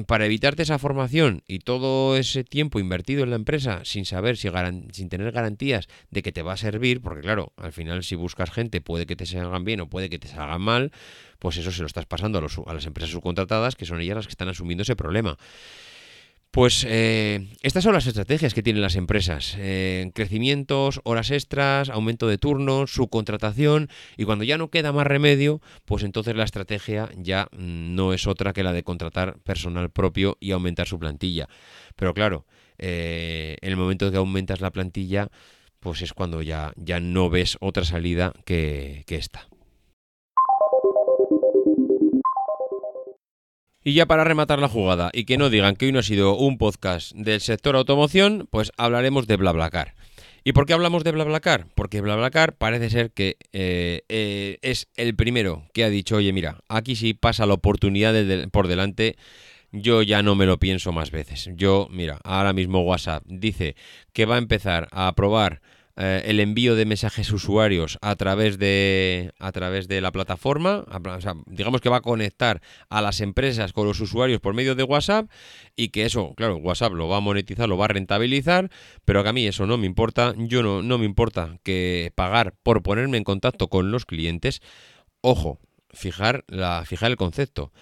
[0.06, 4.50] para evitarte esa formación y todo ese tiempo invertido en la empresa sin saber si
[4.92, 8.52] sin tener garantías de que te va a servir, porque claro, al final si buscas
[8.52, 10.92] gente puede que te salgan bien o puede que te salgan mal,
[11.40, 14.18] pues eso se lo estás pasando a, los, a las empresas subcontratadas que son ellas
[14.18, 15.38] las que están asumiendo ese problema.
[16.52, 19.56] Pues eh, estas son las estrategias que tienen las empresas.
[19.60, 25.62] Eh, crecimientos, horas extras, aumento de turnos, subcontratación y cuando ya no queda más remedio,
[25.86, 30.50] pues entonces la estrategia ya no es otra que la de contratar personal propio y
[30.50, 31.48] aumentar su plantilla.
[31.96, 32.48] Pero claro,
[32.80, 35.30] eh, en el momento que aumentas la plantilla,
[35.80, 39.49] pues es cuando ya, ya no ves otra salida que esta.
[43.90, 46.38] Y ya para rematar la jugada y que no digan que hoy no ha sido
[46.38, 49.96] un podcast del sector automoción, pues hablaremos de BlaBlaCar.
[50.44, 51.66] ¿Y por qué hablamos de BlaBlaCar?
[51.74, 56.60] Porque BlaBlaCar parece ser que eh, eh, es el primero que ha dicho, oye, mira,
[56.68, 58.14] aquí sí pasa la oportunidad
[58.52, 59.16] por delante,
[59.72, 61.50] yo ya no me lo pienso más veces.
[61.56, 63.76] Yo, mira, ahora mismo WhatsApp dice
[64.14, 65.62] que va a empezar a probar
[66.02, 70.86] eh, el envío de mensajes usuarios a través de, a través de la plataforma,
[71.46, 75.30] digamos que va a conectar a las empresas con los usuarios por medio de WhatsApp
[75.76, 78.70] y que eso, claro, WhatsApp lo va a monetizar, lo va a rentabilizar,
[79.04, 82.56] pero que a mí eso no me importa, yo no, no me importa que pagar
[82.64, 84.62] por ponerme en contacto con los clientes.
[85.20, 85.60] Ojo,
[85.90, 87.74] fijar, la, fijar el concepto.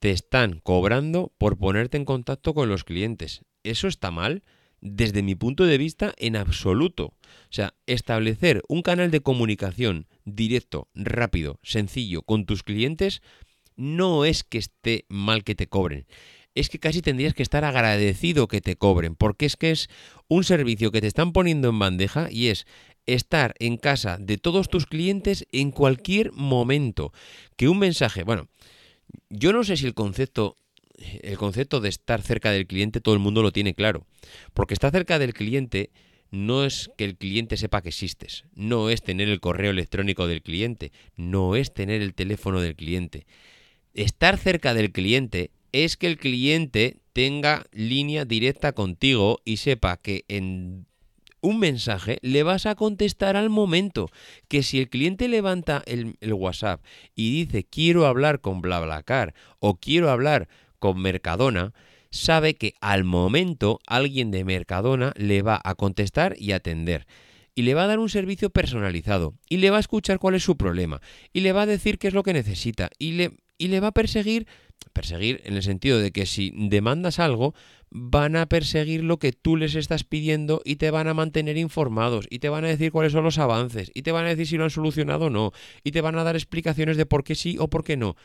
[0.00, 3.44] Te están cobrando por ponerte en contacto con los clientes.
[3.62, 4.42] ¿Eso está mal?
[4.80, 7.06] Desde mi punto de vista, en absoluto.
[7.06, 13.22] O sea, establecer un canal de comunicación directo, rápido, sencillo con tus clientes
[13.76, 16.06] no es que esté mal que te cobren.
[16.54, 19.88] Es que casi tendrías que estar agradecido que te cobren, porque es que es
[20.28, 22.66] un servicio que te están poniendo en bandeja y es
[23.06, 27.12] estar en casa de todos tus clientes en cualquier momento.
[27.56, 28.48] Que un mensaje, bueno,
[29.30, 30.56] yo no sé si el concepto
[31.22, 34.06] el concepto de estar cerca del cliente todo el mundo lo tiene claro.
[34.54, 35.90] Porque estar cerca del cliente
[36.30, 40.42] no es que el cliente sepa que existes, no es tener el correo electrónico del
[40.42, 43.26] cliente, no es tener el teléfono del cliente.
[43.94, 50.24] Estar cerca del cliente es que el cliente tenga línea directa contigo y sepa que
[50.28, 50.86] en
[51.40, 54.10] un mensaje le vas a contestar al momento.
[54.48, 56.84] Que si el cliente levanta el, WhatsApp
[57.14, 60.48] y dice quiero hablar con BlaBlaCar o quiero hablar
[60.80, 61.72] con Mercadona,
[62.10, 67.06] sabe que al momento alguien de Mercadona le va a contestar y atender.
[67.54, 69.34] Y le va a dar un servicio personalizado.
[69.48, 71.00] Y le va a escuchar cuál es su problema.
[71.32, 72.90] Y le va a decir qué es lo que necesita.
[72.98, 74.46] Y le, y le va a perseguir.
[74.92, 77.54] Perseguir en el sentido de que si demandas algo,
[77.90, 82.26] van a perseguir lo que tú les estás pidiendo y te van a mantener informados
[82.30, 84.56] y te van a decir cuáles son los avances y te van a decir si
[84.56, 85.52] lo han solucionado o no
[85.84, 88.16] y te van a dar explicaciones de por qué sí o por qué no.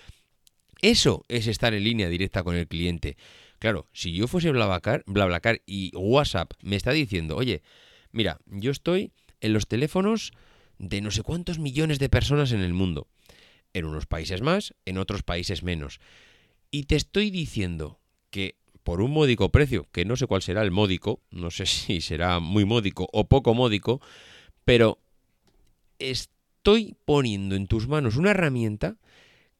[0.82, 3.18] Eso es estar en línea directa con el cliente.
[3.60, 5.04] Claro, si yo fuese BlaBlaCar,
[5.66, 7.64] y WhatsApp me está diciendo, oye,
[8.12, 9.12] mira, yo estoy
[9.42, 10.34] en los teléfonos
[10.78, 13.08] de no sé cuántos millones de personas en el mundo.
[13.74, 16.00] En unos países más, en otros países menos.
[16.72, 20.72] Y te estoy diciendo que por un módico precio, que no sé cuál será el
[20.72, 24.02] módico, no sé si será muy módico o poco módico,
[24.64, 25.00] pero
[26.00, 28.98] estoy poniendo en tus manos una herramienta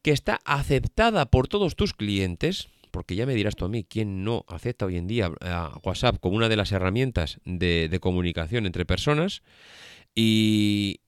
[0.06, 4.22] que está aceptada por todos tus clientes, porque ya me dirás tú a mí quién
[4.22, 8.86] no acepta hoy en día a WhatsApp como una de las herramientas de, comunicación entre
[8.86, 9.42] personas.
[10.14, 11.00] Y,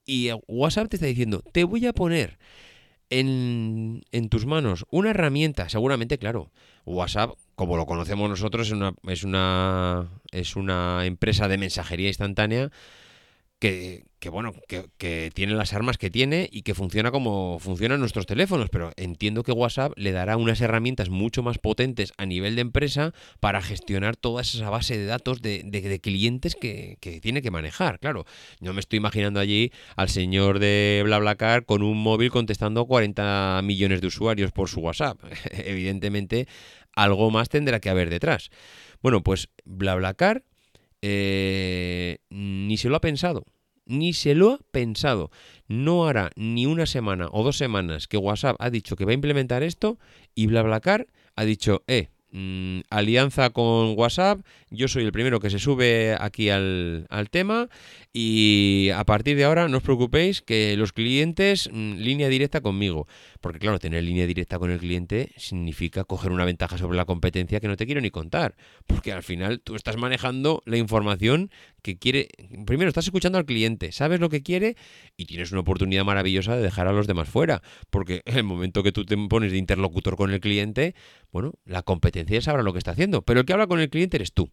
[0.48, 2.40] WhatsApp te está diciendo, te voy a poner
[3.08, 6.50] en, tus manos una herramienta, seguramente, claro,
[6.84, 12.72] WhatsApp, como lo conocemos nosotros, es una, es una empresa de mensajería instantánea
[13.58, 18.70] que, bueno, que, tiene las armas que tiene y que funciona como funcionan nuestros teléfonos,
[18.70, 23.12] pero entiendo que WhatsApp le dará unas herramientas mucho más potentes a nivel de empresa
[23.40, 27.98] para gestionar toda esa base de datos de, clientes que, tiene que manejar.
[27.98, 28.26] Claro,
[28.60, 34.00] no me estoy imaginando allí al señor de BlaBlaCar con un móvil contestando 40 millones
[34.00, 35.18] de usuarios por su WhatsApp.
[35.50, 36.46] Evidentemente,
[36.94, 38.50] algo más tendrá que haber detrás.
[39.02, 40.44] Bueno, pues BlaBlaCar
[41.02, 43.44] eh, ni se lo ha pensado.
[43.86, 45.30] Ni se lo ha pensado.
[45.66, 49.14] No hará ni una semana o dos semanas que WhatsApp ha dicho que va a
[49.14, 49.98] implementar esto
[50.34, 51.06] y BlaBlaCar
[51.36, 56.50] ha dicho, eh, mm, alianza con WhatsApp, yo soy el primero que se sube aquí
[56.50, 57.68] al, al, tema
[58.12, 63.06] y a partir de ahora no os preocupéis que los clientes mm, línea directa conmigo.
[63.40, 67.60] Porque claro, tener línea directa con el cliente significa coger una ventaja sobre la competencia
[67.60, 68.56] que no te quiero ni contar.
[68.86, 71.50] Porque al final tú estás manejando la información
[71.82, 72.28] que quiere...
[72.66, 74.76] Primero, estás escuchando al cliente, sabes lo que quiere
[75.16, 77.62] y tienes una oportunidad maravillosa de dejar a los demás fuera.
[77.90, 80.94] Porque en el momento que tú te pones de interlocutor con el cliente,
[81.32, 83.22] bueno, la competencia sabrá lo que está haciendo.
[83.22, 84.50] Pero el que habla con el cliente eres tú.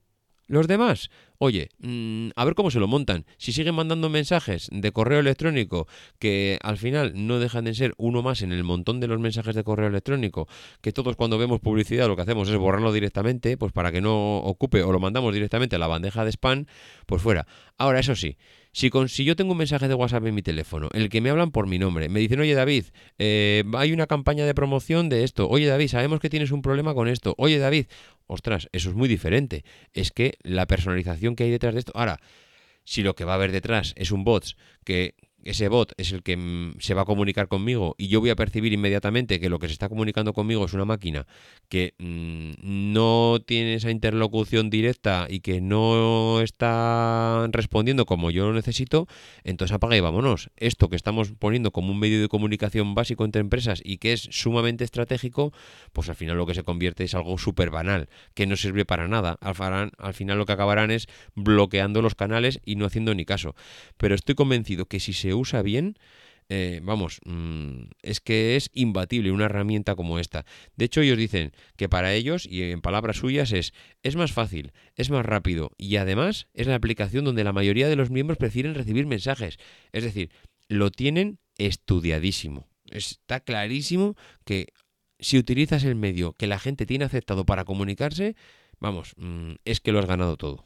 [0.48, 3.26] Los demás, oye, mm, a ver cómo se lo montan.
[3.38, 5.88] Si siguen mandando mensajes de correo electrónico
[6.20, 9.56] que al final no dejan de ser uno más en el montón de los mensajes
[9.56, 10.48] de correo electrónico,
[10.82, 14.38] que todos cuando vemos publicidad lo que hacemos es borrarlo directamente, pues para que no
[14.38, 16.66] ocupe o lo mandamos directamente a la bandeja de spam,
[17.06, 17.48] pues fuera.
[17.78, 18.38] Ahora, eso sí,
[18.72, 21.30] si, con, si yo tengo un mensaje de WhatsApp en mi teléfono, el que me
[21.30, 22.86] hablan por mi nombre, me dicen, oye David,
[23.18, 26.94] eh, hay una campaña de promoción de esto, oye David, sabemos que tienes un problema
[26.94, 27.86] con esto, oye David,
[28.28, 29.64] ostras, eso es muy diferente.
[29.94, 32.20] Es que la personalización que hay detrás de esto, ahora,
[32.84, 34.46] si lo que va a haber detrás es un bot
[34.84, 38.32] que ese bot es el que mm, se va a comunicar conmigo y yo voy
[38.32, 41.28] a percibir inmediatamente que lo que se está comunicando conmigo es una máquina
[41.70, 48.54] que mm, no tiene esa interlocución directa y que no está respondiendo como yo lo
[48.54, 49.08] necesito,
[49.44, 50.50] entonces apaga y vámonos.
[50.58, 54.28] Esto que estamos poniendo como un medio de comunicación básico entre empresas y que es
[54.32, 55.54] sumamente estratégico,
[55.94, 59.08] pues al final lo que se convierte es algo súper banal, que no sirve para
[59.08, 59.38] nada.
[59.42, 63.56] Al, al final lo que acabarán es bloqueando los canales y no haciendo ni caso.
[63.98, 65.98] Pero estoy convencido que si se usa bien,
[66.48, 70.46] eh, vamos, mm, es que es imbatible una herramienta como esta.
[70.76, 74.72] De hecho, ellos dicen que para ellos, y en palabras suyas, es, es más fácil,
[74.96, 78.76] es más rápido y además es la aplicación donde la mayoría de los miembros prefieren
[78.76, 79.58] recibir mensajes.
[79.92, 80.30] Es decir,
[80.68, 82.68] lo tienen estudiadísimo.
[82.92, 84.68] Está clarísimo que
[85.20, 88.36] si utilizas el medio que la gente tiene aceptado para comunicarse,
[88.80, 90.66] vamos, mm, es que lo has ganado todo.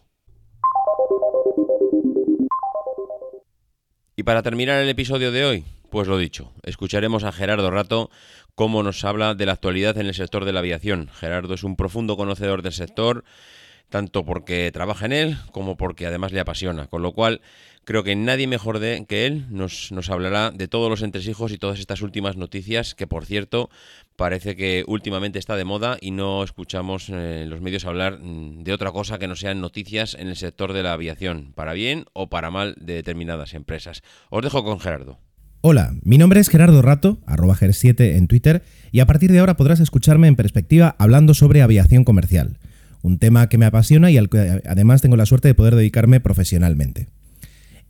[4.19, 8.09] Y para terminar el episodio de hoy, pues lo dicho, escucharemos a Gerardo Rato
[8.53, 11.07] cómo nos habla de la actualidad en el sector de la aviación.
[11.07, 13.23] Gerardo es un profundo conocedor del sector,
[13.89, 17.41] tanto porque trabaja en él como porque además le apasiona, con lo cual
[17.83, 21.57] creo que nadie mejor de, que él nos, nos hablará de todos los entresijos y
[21.57, 23.69] todas estas últimas noticias que, por cierto,
[24.15, 28.73] parece que últimamente está de moda y no escuchamos en los medios hablar mm, de
[28.73, 32.29] otra cosa que no sean noticias en el sector de la aviación, para bien o
[32.29, 34.03] para mal de determinadas empresas.
[34.29, 35.17] Os dejo con Gerardo.
[35.61, 39.57] Hola, mi nombre es Gerardo Rato, arroba ger7 en Twitter, y a partir de ahora
[39.57, 42.59] podrás escucharme en perspectiva hablando sobre aviación comercial,
[43.01, 46.19] un tema que me apasiona y al que además tengo la suerte de poder dedicarme
[46.19, 47.07] profesionalmente.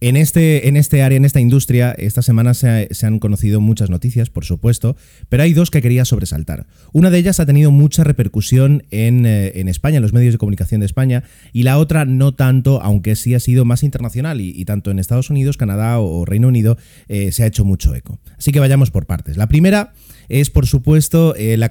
[0.01, 4.29] En este, en este área, en esta industria, esta semana se, han conocido muchas noticias,
[4.29, 4.95] por supuesto,
[5.27, 6.67] pero hay dos que quería sobresaltar.
[6.93, 10.79] Una de ellas ha tenido mucha repercusión en, eh, España, en los medios de comunicación
[10.79, 14.89] de España, y la otra no tanto, aunque sí ha sido más internacional, y, tanto
[14.89, 16.77] en Estados Unidos, Canadá o, Reino Unido
[17.09, 18.19] eh, se ha hecho mucho eco.
[18.37, 19.35] Así que vayamos por partes.
[19.35, 19.91] La primera
[20.29, 21.69] es, por supuesto, eh, las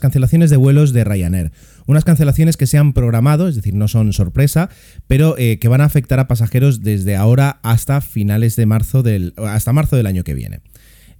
[0.00, 1.52] cancelaciones de vuelos de Ryanair.
[1.86, 4.70] Unas cancelaciones que se han programado, es decir, no son sorpresa,
[5.06, 9.34] pero eh, que van a afectar a pasajeros desde ahora hasta finales de marzo del,
[9.36, 10.60] hasta marzo del año que viene.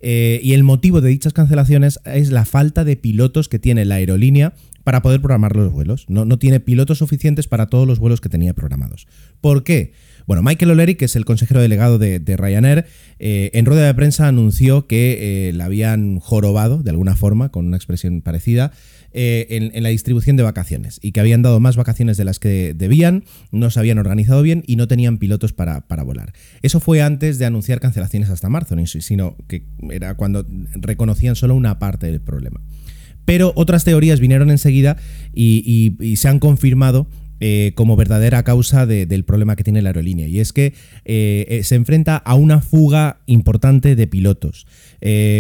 [0.01, 3.97] Eh, y el motivo de dichas cancelaciones es la falta de pilotos que tiene la
[3.97, 6.05] aerolínea para poder programar los vuelos.
[6.09, 9.07] No, no tiene pilotos suficientes para todos los vuelos que tenía programados.
[9.41, 9.93] ¿Por qué?
[10.27, 12.87] Bueno, Michael O'Leary, que es el consejero delegado de, Ryanair,
[13.21, 17.77] eh, en rueda de prensa anunció que la habían jorobado, de alguna forma, con una
[17.77, 18.73] expresión parecida,
[19.13, 23.25] en, la distribución de vacaciones y que habían dado más vacaciones de las que debían,
[23.51, 26.33] no se habían organizado bien y no tenían pilotos para, para volar.
[26.63, 31.79] Eso fue antes de anunciar cancelaciones hasta marzo, sino que era cuando reconocían solo una
[31.79, 32.61] parte del problema.
[33.27, 34.97] Pero otras teorías vinieron enseguida
[35.35, 40.27] y, se han confirmado eh, como verdadera causa del problema que tiene la aerolínea.
[40.27, 40.73] Y es que
[41.05, 44.67] eh, eh, se enfrenta a una fuga importante de pilotos.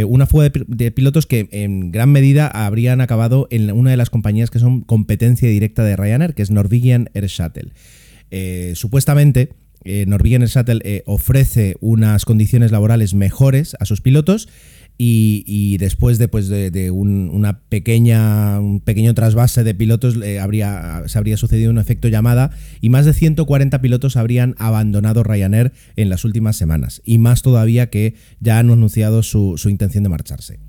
[0.06, 4.50] una fuga de, pilotos que en gran medida habrían acabado en una de las compañías
[4.50, 7.72] que son competencia directa de Ryanair, que es Norwegian Air Shuttle.
[8.74, 9.54] supuestamente,
[10.06, 14.48] Norwegian Air Shuttle ofrece unas condiciones laborales mejores a sus pilotos
[14.98, 21.18] y, después de, pues, de, un, una pequeña, un pequeño trasvase de pilotos habría, se
[21.18, 26.24] habría sucedido un efecto llamada y más de 140 pilotos habrían abandonado Ryanair en las
[26.24, 30.60] últimas semanas y más todavía que ya han anunciado su, su intención de marcharse.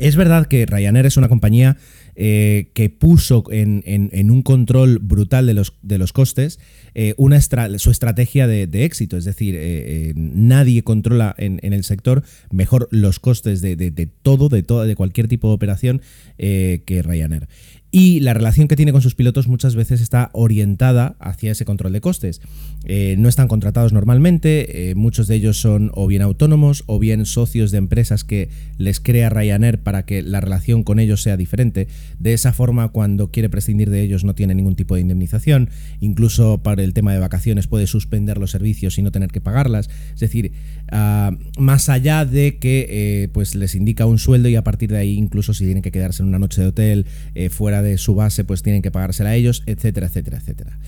[0.00, 1.76] Es verdad que Ryanair es una compañía
[2.22, 5.54] eh, que puso en, un control brutal de
[5.98, 6.60] los, costes
[6.94, 7.40] eh, una
[7.78, 9.16] su estrategia de, éxito.
[9.16, 14.84] Es decir, eh, nadie controla en, el sector mejor los costes de, todo, de, todo,
[14.84, 16.02] de cualquier tipo de operación
[16.36, 17.48] que Ryanair
[17.92, 21.92] y la relación que tiene con sus pilotos muchas veces está orientada hacia ese control
[21.92, 22.40] de costes.
[22.84, 27.26] Eh, no están contratados normalmente, eh, muchos de ellos son o bien autónomos o bien
[27.26, 31.88] socios de empresas que les crea Ryanair para que la relación con ellos sea diferente.
[32.20, 35.68] De esa forma, cuando quiere prescindir de ellos no tiene ningún tipo de indemnización,
[36.00, 39.90] incluso para el tema de vacaciones puede suspender los servicios y no tener que pagarlas.
[40.14, 40.52] Es decir,
[40.92, 44.98] ah, más allá de que eh, pues les indica un sueldo y a partir de
[44.98, 47.06] ahí incluso si tienen que quedarse en una noche de hotel
[47.50, 50.78] fuera de su base, pues tienen que pagársela a ellos, etcétera, etcétera, etcétera.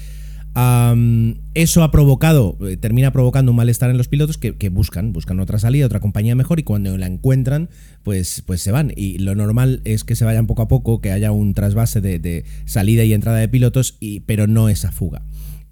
[1.54, 5.58] eso ha provocado, eh, termina provocando un malestar en los pilotos que, buscan, buscan otra
[5.58, 7.70] salida, otra compañía mejor y cuando la encuentran,
[8.02, 8.92] pues, pues se van.
[8.94, 12.44] Y lo normal es que se vayan poco a poco, que haya un trasvase de,
[12.66, 15.22] salida y entrada de pilotos, pero no esa fuga.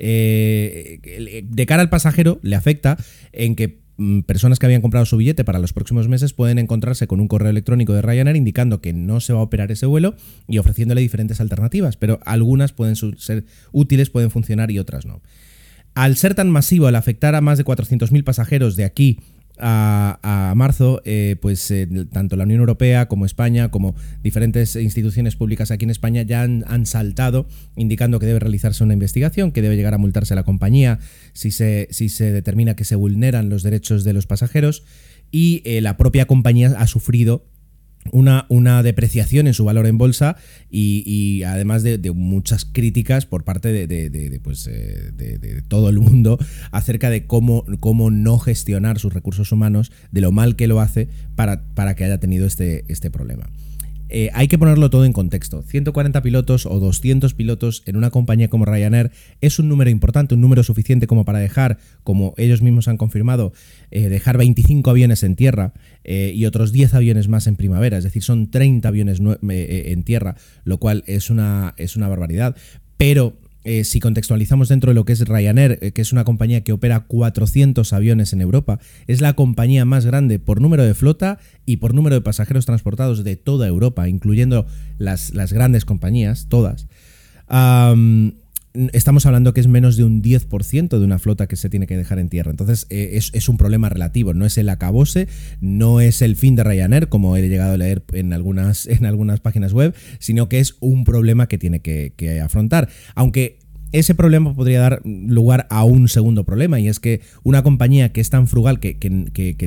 [0.03, 2.97] Eh, de cara al pasajero le afecta
[3.33, 3.81] en que
[4.27, 7.51] personas que habían comprado su billete para los próximos meses pueden encontrarse con un correo
[7.51, 10.15] electrónico de Ryanair indicando que no se va a operar ese vuelo
[10.49, 15.21] y ofreciéndole diferentes alternativas, pero algunas pueden ser útiles, pueden funcionar y otras no.
[15.95, 19.19] Al ser tan masivo, al afectar a más de 400.000 pasajeros de aquí
[19.63, 25.71] a, marzo, eh, pues eh, tanto la Unión Europea como España, como diferentes instituciones públicas
[25.71, 27.47] aquí en España ya han, saltado
[27.77, 30.99] indicando que debe realizarse una investigación, que debe llegar a multarse a la compañía
[31.33, 34.85] si se, si se determina que se vulneran los derechos de los pasajeros.
[35.31, 37.45] Y eh, la propia compañía ha sufrido
[38.13, 40.37] una, una, depreciación en su valor en bolsa
[40.71, 46.39] y, además de, muchas críticas por parte de, pues, eh, de, todo el mundo
[46.71, 51.09] acerca de cómo, cómo, no gestionar sus recursos humanos, de lo mal que lo hace
[51.35, 53.51] para, para que haya tenido este, este problema.
[54.11, 55.63] Eh, hay que ponerlo todo en contexto.
[55.63, 60.41] 140 pilotos o 200 pilotos en una compañía como Ryanair es un número importante, un
[60.41, 63.53] número suficiente como para dejar, como ellos mismos han confirmado,
[63.91, 67.99] eh, dejar 25 aviones en tierra eh, y otros 10 aviones más en primavera.
[67.99, 72.57] Es decir, son 30 aviones en tierra, lo cual es una, es una barbaridad.
[72.97, 76.63] Pero eh, si contextualizamos dentro de lo que es Ryanair, eh, que es una compañía
[76.63, 81.39] que opera 400 aviones en Europa, es la compañía más grande por número de flota
[81.67, 84.67] y por número de pasajeros transportados de toda Europa, incluyendo
[84.99, 86.87] las, las grandes compañías, todas.
[88.93, 91.97] Estamos hablando que es menos de un 10% de una flota que se tiene que
[91.97, 92.51] dejar en tierra.
[92.51, 95.29] Entonces eh, es, un problema relativo, no es el acabose,
[95.61, 99.41] no es el fin de Ryanair, como he llegado a leer en algunas, en algunas
[99.41, 102.89] páginas web, sino que es un problema que tiene que afrontar.
[103.15, 103.60] Aunque
[103.93, 108.21] ese problema podría dar lugar a un segundo problema, y es que una compañía que
[108.21, 108.95] es tan frugal, que,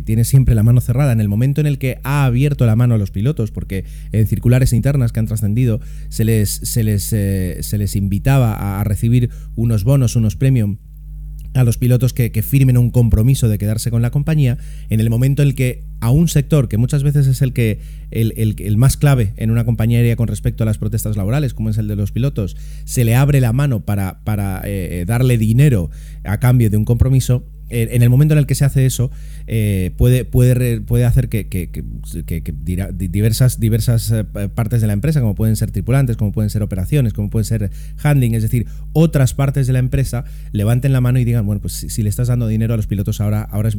[0.05, 2.95] tiene siempre la mano cerrada, en el momento en el que ha abierto la mano
[2.95, 7.57] a los pilotos, porque en circulares internas que han trascendido se les, se les, eh,
[7.61, 10.77] se les invitaba a recibir unos bonos, unos premium
[11.53, 14.57] a los pilotos que, firmen un compromiso de quedarse con la compañía
[14.89, 17.79] en el momento en el que a un sector que muchas veces es el que
[18.11, 21.77] el, más clave en una compañía aérea con respecto a las protestas laborales, como es
[21.77, 25.89] el de los pilotos, se le abre la mano para, para eh, eh, darle dinero
[26.23, 29.09] a cambio de un compromiso, en el momento en el que se hace eso,
[29.47, 31.45] eh, puede, puede, puede hacer que,
[32.93, 34.23] diversas, diversas eh,
[34.53, 37.71] partes de la empresa, como pueden ser tripulantes, como pueden ser operaciones, como pueden ser
[38.01, 41.73] handling, es decir, otras partes de la empresa, levanten la mano y digan, bueno, pues
[41.73, 43.77] si, le estás dando dinero a los pilotos, ahora, ahora es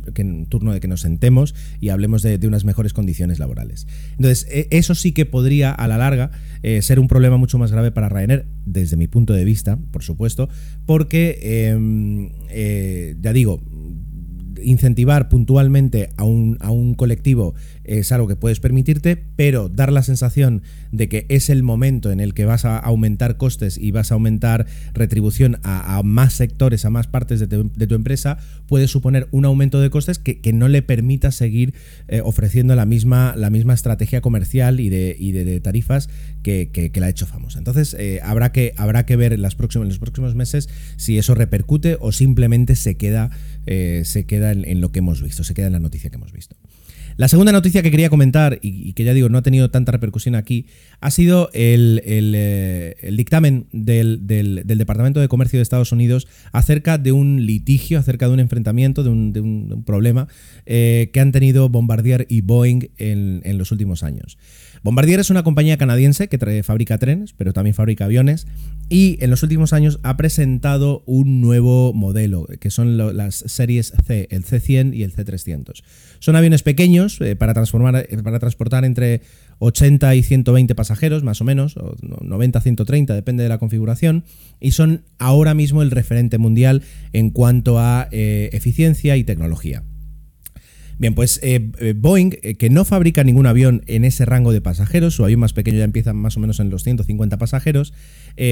[0.49, 3.87] turno de que nos sentemos y hablemos de, unas mejores condiciones laborales.
[4.13, 6.31] Entonces, e, eso sí que podría, a la larga,
[6.63, 10.03] eh, ser un problema mucho más grave para Ryanair desde mi punto de vista, por
[10.03, 10.49] supuesto,
[10.87, 12.31] porque, em,
[13.21, 13.61] ya digo,
[14.65, 17.55] incentivar puntualmente a un, a un colectivo
[17.85, 22.21] es algo que puedes permitirte, pero dar la sensación de que es el momento en
[22.21, 26.91] el que vas a aumentar costes y vas a aumentar retribución a, más sectores, a
[26.91, 27.47] más partes de
[27.87, 31.75] tu, empresa, puede suponer un aumento de costes que, no le permita seguir
[32.07, 36.09] eh, ofreciendo la misma, la misma estrategia comercial y de, de, tarifas
[36.45, 37.59] que, la ha hecho famosa.
[37.59, 41.19] Entonces, eh, habrá, que, habrá que ver en, las próximas, en los próximos meses si
[41.19, 43.31] eso repercute o simplemente se queda,
[43.67, 46.33] eh, se queda en lo que hemos visto, se queda en la noticia que hemos
[46.33, 46.55] visto.
[47.17, 50.35] La segunda noticia que quería comentar, y, que ya digo, no ha tenido tanta repercusión
[50.35, 50.67] aquí,
[51.01, 57.47] ha sido el, eh, dictamen del, Departamento de Comercio de Estados Unidos acerca de un
[57.47, 60.27] litigio, acerca de un enfrentamiento, de un, problema
[60.67, 64.37] eh, que han tenido Bombardier y Boeing en los últimos años.
[64.85, 68.47] Bombardier es una compañía canadiense que fabrica trenes, pero también fabrica aviones,
[68.91, 74.29] y en los últimos años ha presentado un nuevo modelo, que son las series C,
[74.31, 75.83] el C100 y el C300.
[76.19, 79.23] Son aviones pequeños eh, para, transformar, eh, para transportar entre
[79.61, 84.25] 80 y 120 pasajeros, más o menos, o 90 130, depende de la configuración,
[84.61, 86.83] y son ahora mismo el referente mundial
[87.15, 89.83] en cuanto a eh, eficiencia y tecnología.
[90.97, 94.61] Bien, pues eh, eh, Boeing, eh, que no fabrica ningún avión en ese rango de
[94.61, 97.93] pasajeros, su avión más pequeño ya empieza más o menos en los 150 pasajeros,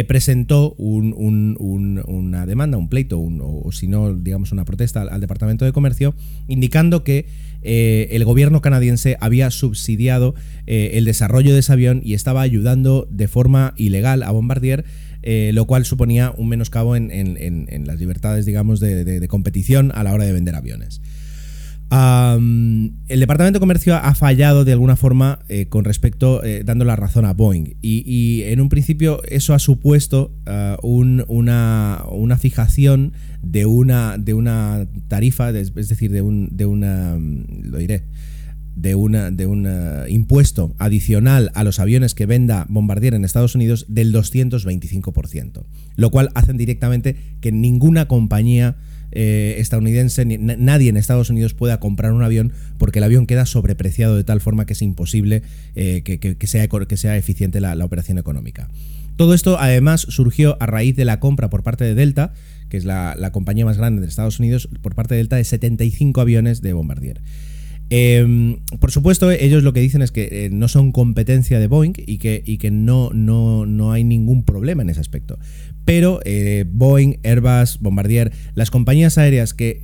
[0.06, 6.14] presentó una demanda, un pleito, o si no, digamos una protesta al, Departamento de Comercio,
[6.48, 7.26] indicando que
[7.62, 10.34] el gobierno canadiense había subsidiado
[10.66, 14.84] el desarrollo de ese avión y estaba ayudando de forma ilegal a Bombardier.
[15.24, 20.24] lo cual suponía un menoscabo en, en, las libertades, digamos, de competición a la hora
[20.24, 21.00] de vender aviones
[21.92, 26.96] el Departamento de Comercio ha fallado de alguna forma eh, con respecto, eh, dando la
[26.96, 27.76] razón a Boeing.
[27.82, 30.34] Y, en un principio eso ha supuesto
[30.82, 30.86] uh,
[31.28, 33.12] una, fijación
[33.42, 38.04] de una, de una tarifa, es decir, de, un, de una, lo diré,
[38.74, 39.68] de, una, de un
[40.08, 45.64] impuesto adicional a los aviones que venda Bombardier en Estados Unidos del 225%,
[45.96, 48.76] lo cual hacen directamente que ninguna compañía
[49.12, 54.16] eh, estadounidense, nadie en Estados Unidos pueda comprar un avión porque el avión queda sobrepreciado
[54.16, 55.42] de tal forma que es imposible
[55.74, 58.68] eh, que, sea, que sea eficiente la, operación económica.
[59.16, 62.32] Todo esto además surgió a raíz de la compra por parte de Delta,
[62.70, 66.20] que es la, compañía más grande de Estados Unidos, por parte de Delta de 75
[66.20, 67.20] aviones de Bombardier.
[67.94, 71.92] Em, por supuesto, ellos lo que dicen es que eh, no son competencia de Boeing
[71.98, 75.38] y que, no, hay ningún problema en ese aspecto.
[75.84, 79.82] Pero eh, Boeing, Airbus, Bombardier, las compañías aéreas que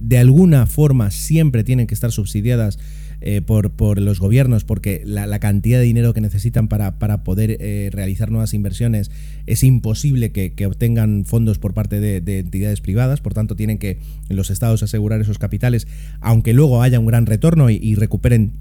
[0.00, 2.80] de alguna forma siempre tienen que estar subsidiadas
[3.24, 7.90] eh, por, por, los gobiernos, porque la, cantidad de dinero que necesitan para, poder eh,
[7.92, 9.10] realizar nuevas inversiones
[9.46, 13.98] es imposible que, obtengan fondos por parte de, entidades privadas, por tanto tienen que
[14.28, 15.88] los estados asegurar esos capitales,
[16.20, 18.52] aunque luego haya un gran retorno y recuperen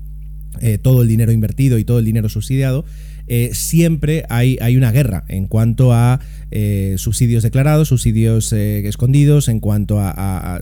[0.81, 2.85] todo el dinero invertido y todo el dinero subsidiado.
[3.27, 6.19] Eh, siempre hay, una guerra en cuanto a
[6.51, 10.59] eh, subsidios declarados, subsidios eh, escondidos, en cuanto a,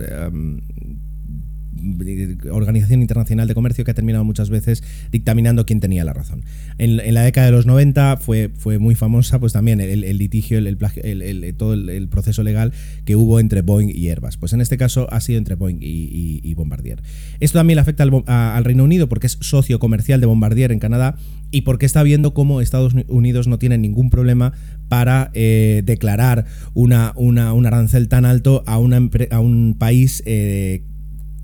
[2.51, 6.43] Organización Internacional de Comercio que ha terminado muchas veces dictaminando quién tenía la razón.
[6.77, 11.73] En, la década de los 90 fue, muy famosa pues también el, litigio, el, todo
[11.73, 12.73] el, proceso legal
[13.05, 14.37] que hubo entre Boeing y Airbus.
[14.37, 17.01] Pues en este caso ha sido entre Boeing y, Bombardier.
[17.39, 21.15] Esto también le afecta al, Reino Unido porque es socio comercial de Bombardier en Canadá
[21.51, 24.53] y porque está viendo cómo Estados Unidos no tiene ningún problema
[24.87, 30.83] para eh, declarar una, un arancel tan alto a un país eh,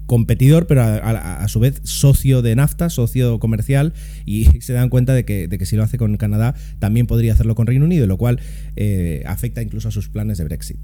[0.07, 3.93] competidor, pero a, su vez socio de NAFTA, socio comercial,
[4.25, 7.33] y se dan cuenta de que, de que, si lo hace con Canadá, también podría
[7.33, 8.39] hacerlo con Reino Unido, lo cual
[8.75, 10.77] eh, afecta incluso a sus planes de Brexit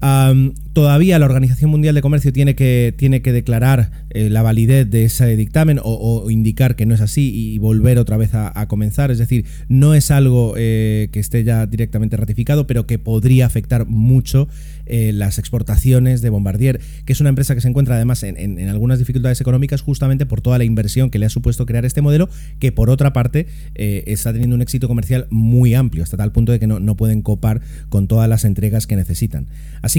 [0.00, 5.04] todavía la Organización Mundial de Comercio tiene que, tiene que declarar eh, la validez de
[5.04, 9.10] ese dictamen o, indicar que no es así y volver otra vez a, comenzar.
[9.10, 13.86] Es decir, no es algo eh, que esté ya directamente ratificado, pero que podría afectar
[13.86, 14.48] mucho
[14.86, 18.98] eh, las exportaciones de Bombardier, que es una empresa que se encuentra además en, algunas
[18.98, 22.28] dificultades económicas justamente por toda la inversión que le ha supuesto crear este modelo,
[22.60, 26.60] que por otra parte está teniendo un éxito comercial muy amplio, hasta tal punto de
[26.60, 29.46] que no, no pueden copar con todas las entregas que necesitan.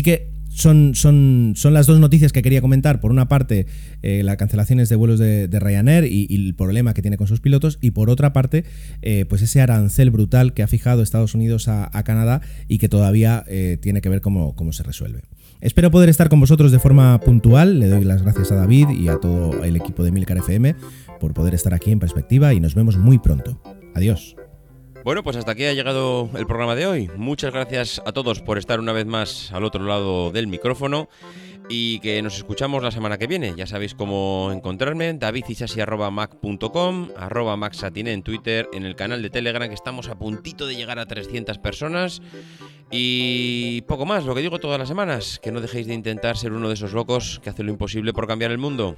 [0.04, 3.00] Que son, son, son, las dos noticias que quería comentar.
[3.00, 3.68] Por una parte,
[4.02, 7.78] eh, las cancelaciones de vuelos de, Ryanair y, el problema que tiene con sus pilotos.
[7.82, 8.66] Y por otra parte,
[9.02, 13.44] eh, pues ese arancel brutal que ha fijado Estados Unidos a, Canadá y que todavía
[13.48, 15.22] eh, tiene que ver cómo, cómo se resuelve.
[15.62, 17.80] Espero poder estar con vosotros de forma puntual.
[17.80, 20.76] Le doy las gracias a David y a todo el equipo de Milcar FM
[21.20, 23.62] por poder estar aquí en perspectiva y nos vemos muy pronto.
[23.94, 24.36] Adiós.
[25.04, 27.10] Bueno, pues hasta aquí ha llegado el programa de hoy.
[27.16, 31.08] Muchas gracias a todos por estar una vez más al otro lado del micrófono
[31.70, 33.54] y que nos escuchamos la semana que viene.
[33.56, 39.76] Ya sabéis cómo encontrarme, davidisasi.mac.com, arroba maxatine en Twitter, en el canal de Telegram que
[39.76, 42.22] estamos a puntito de llegar a 300 personas
[42.91, 46.52] y poco más, lo que digo todas las semanas, que no dejéis de intentar ser
[46.52, 48.97] uno de esos locos que hace lo imposible por cambiar el mundo.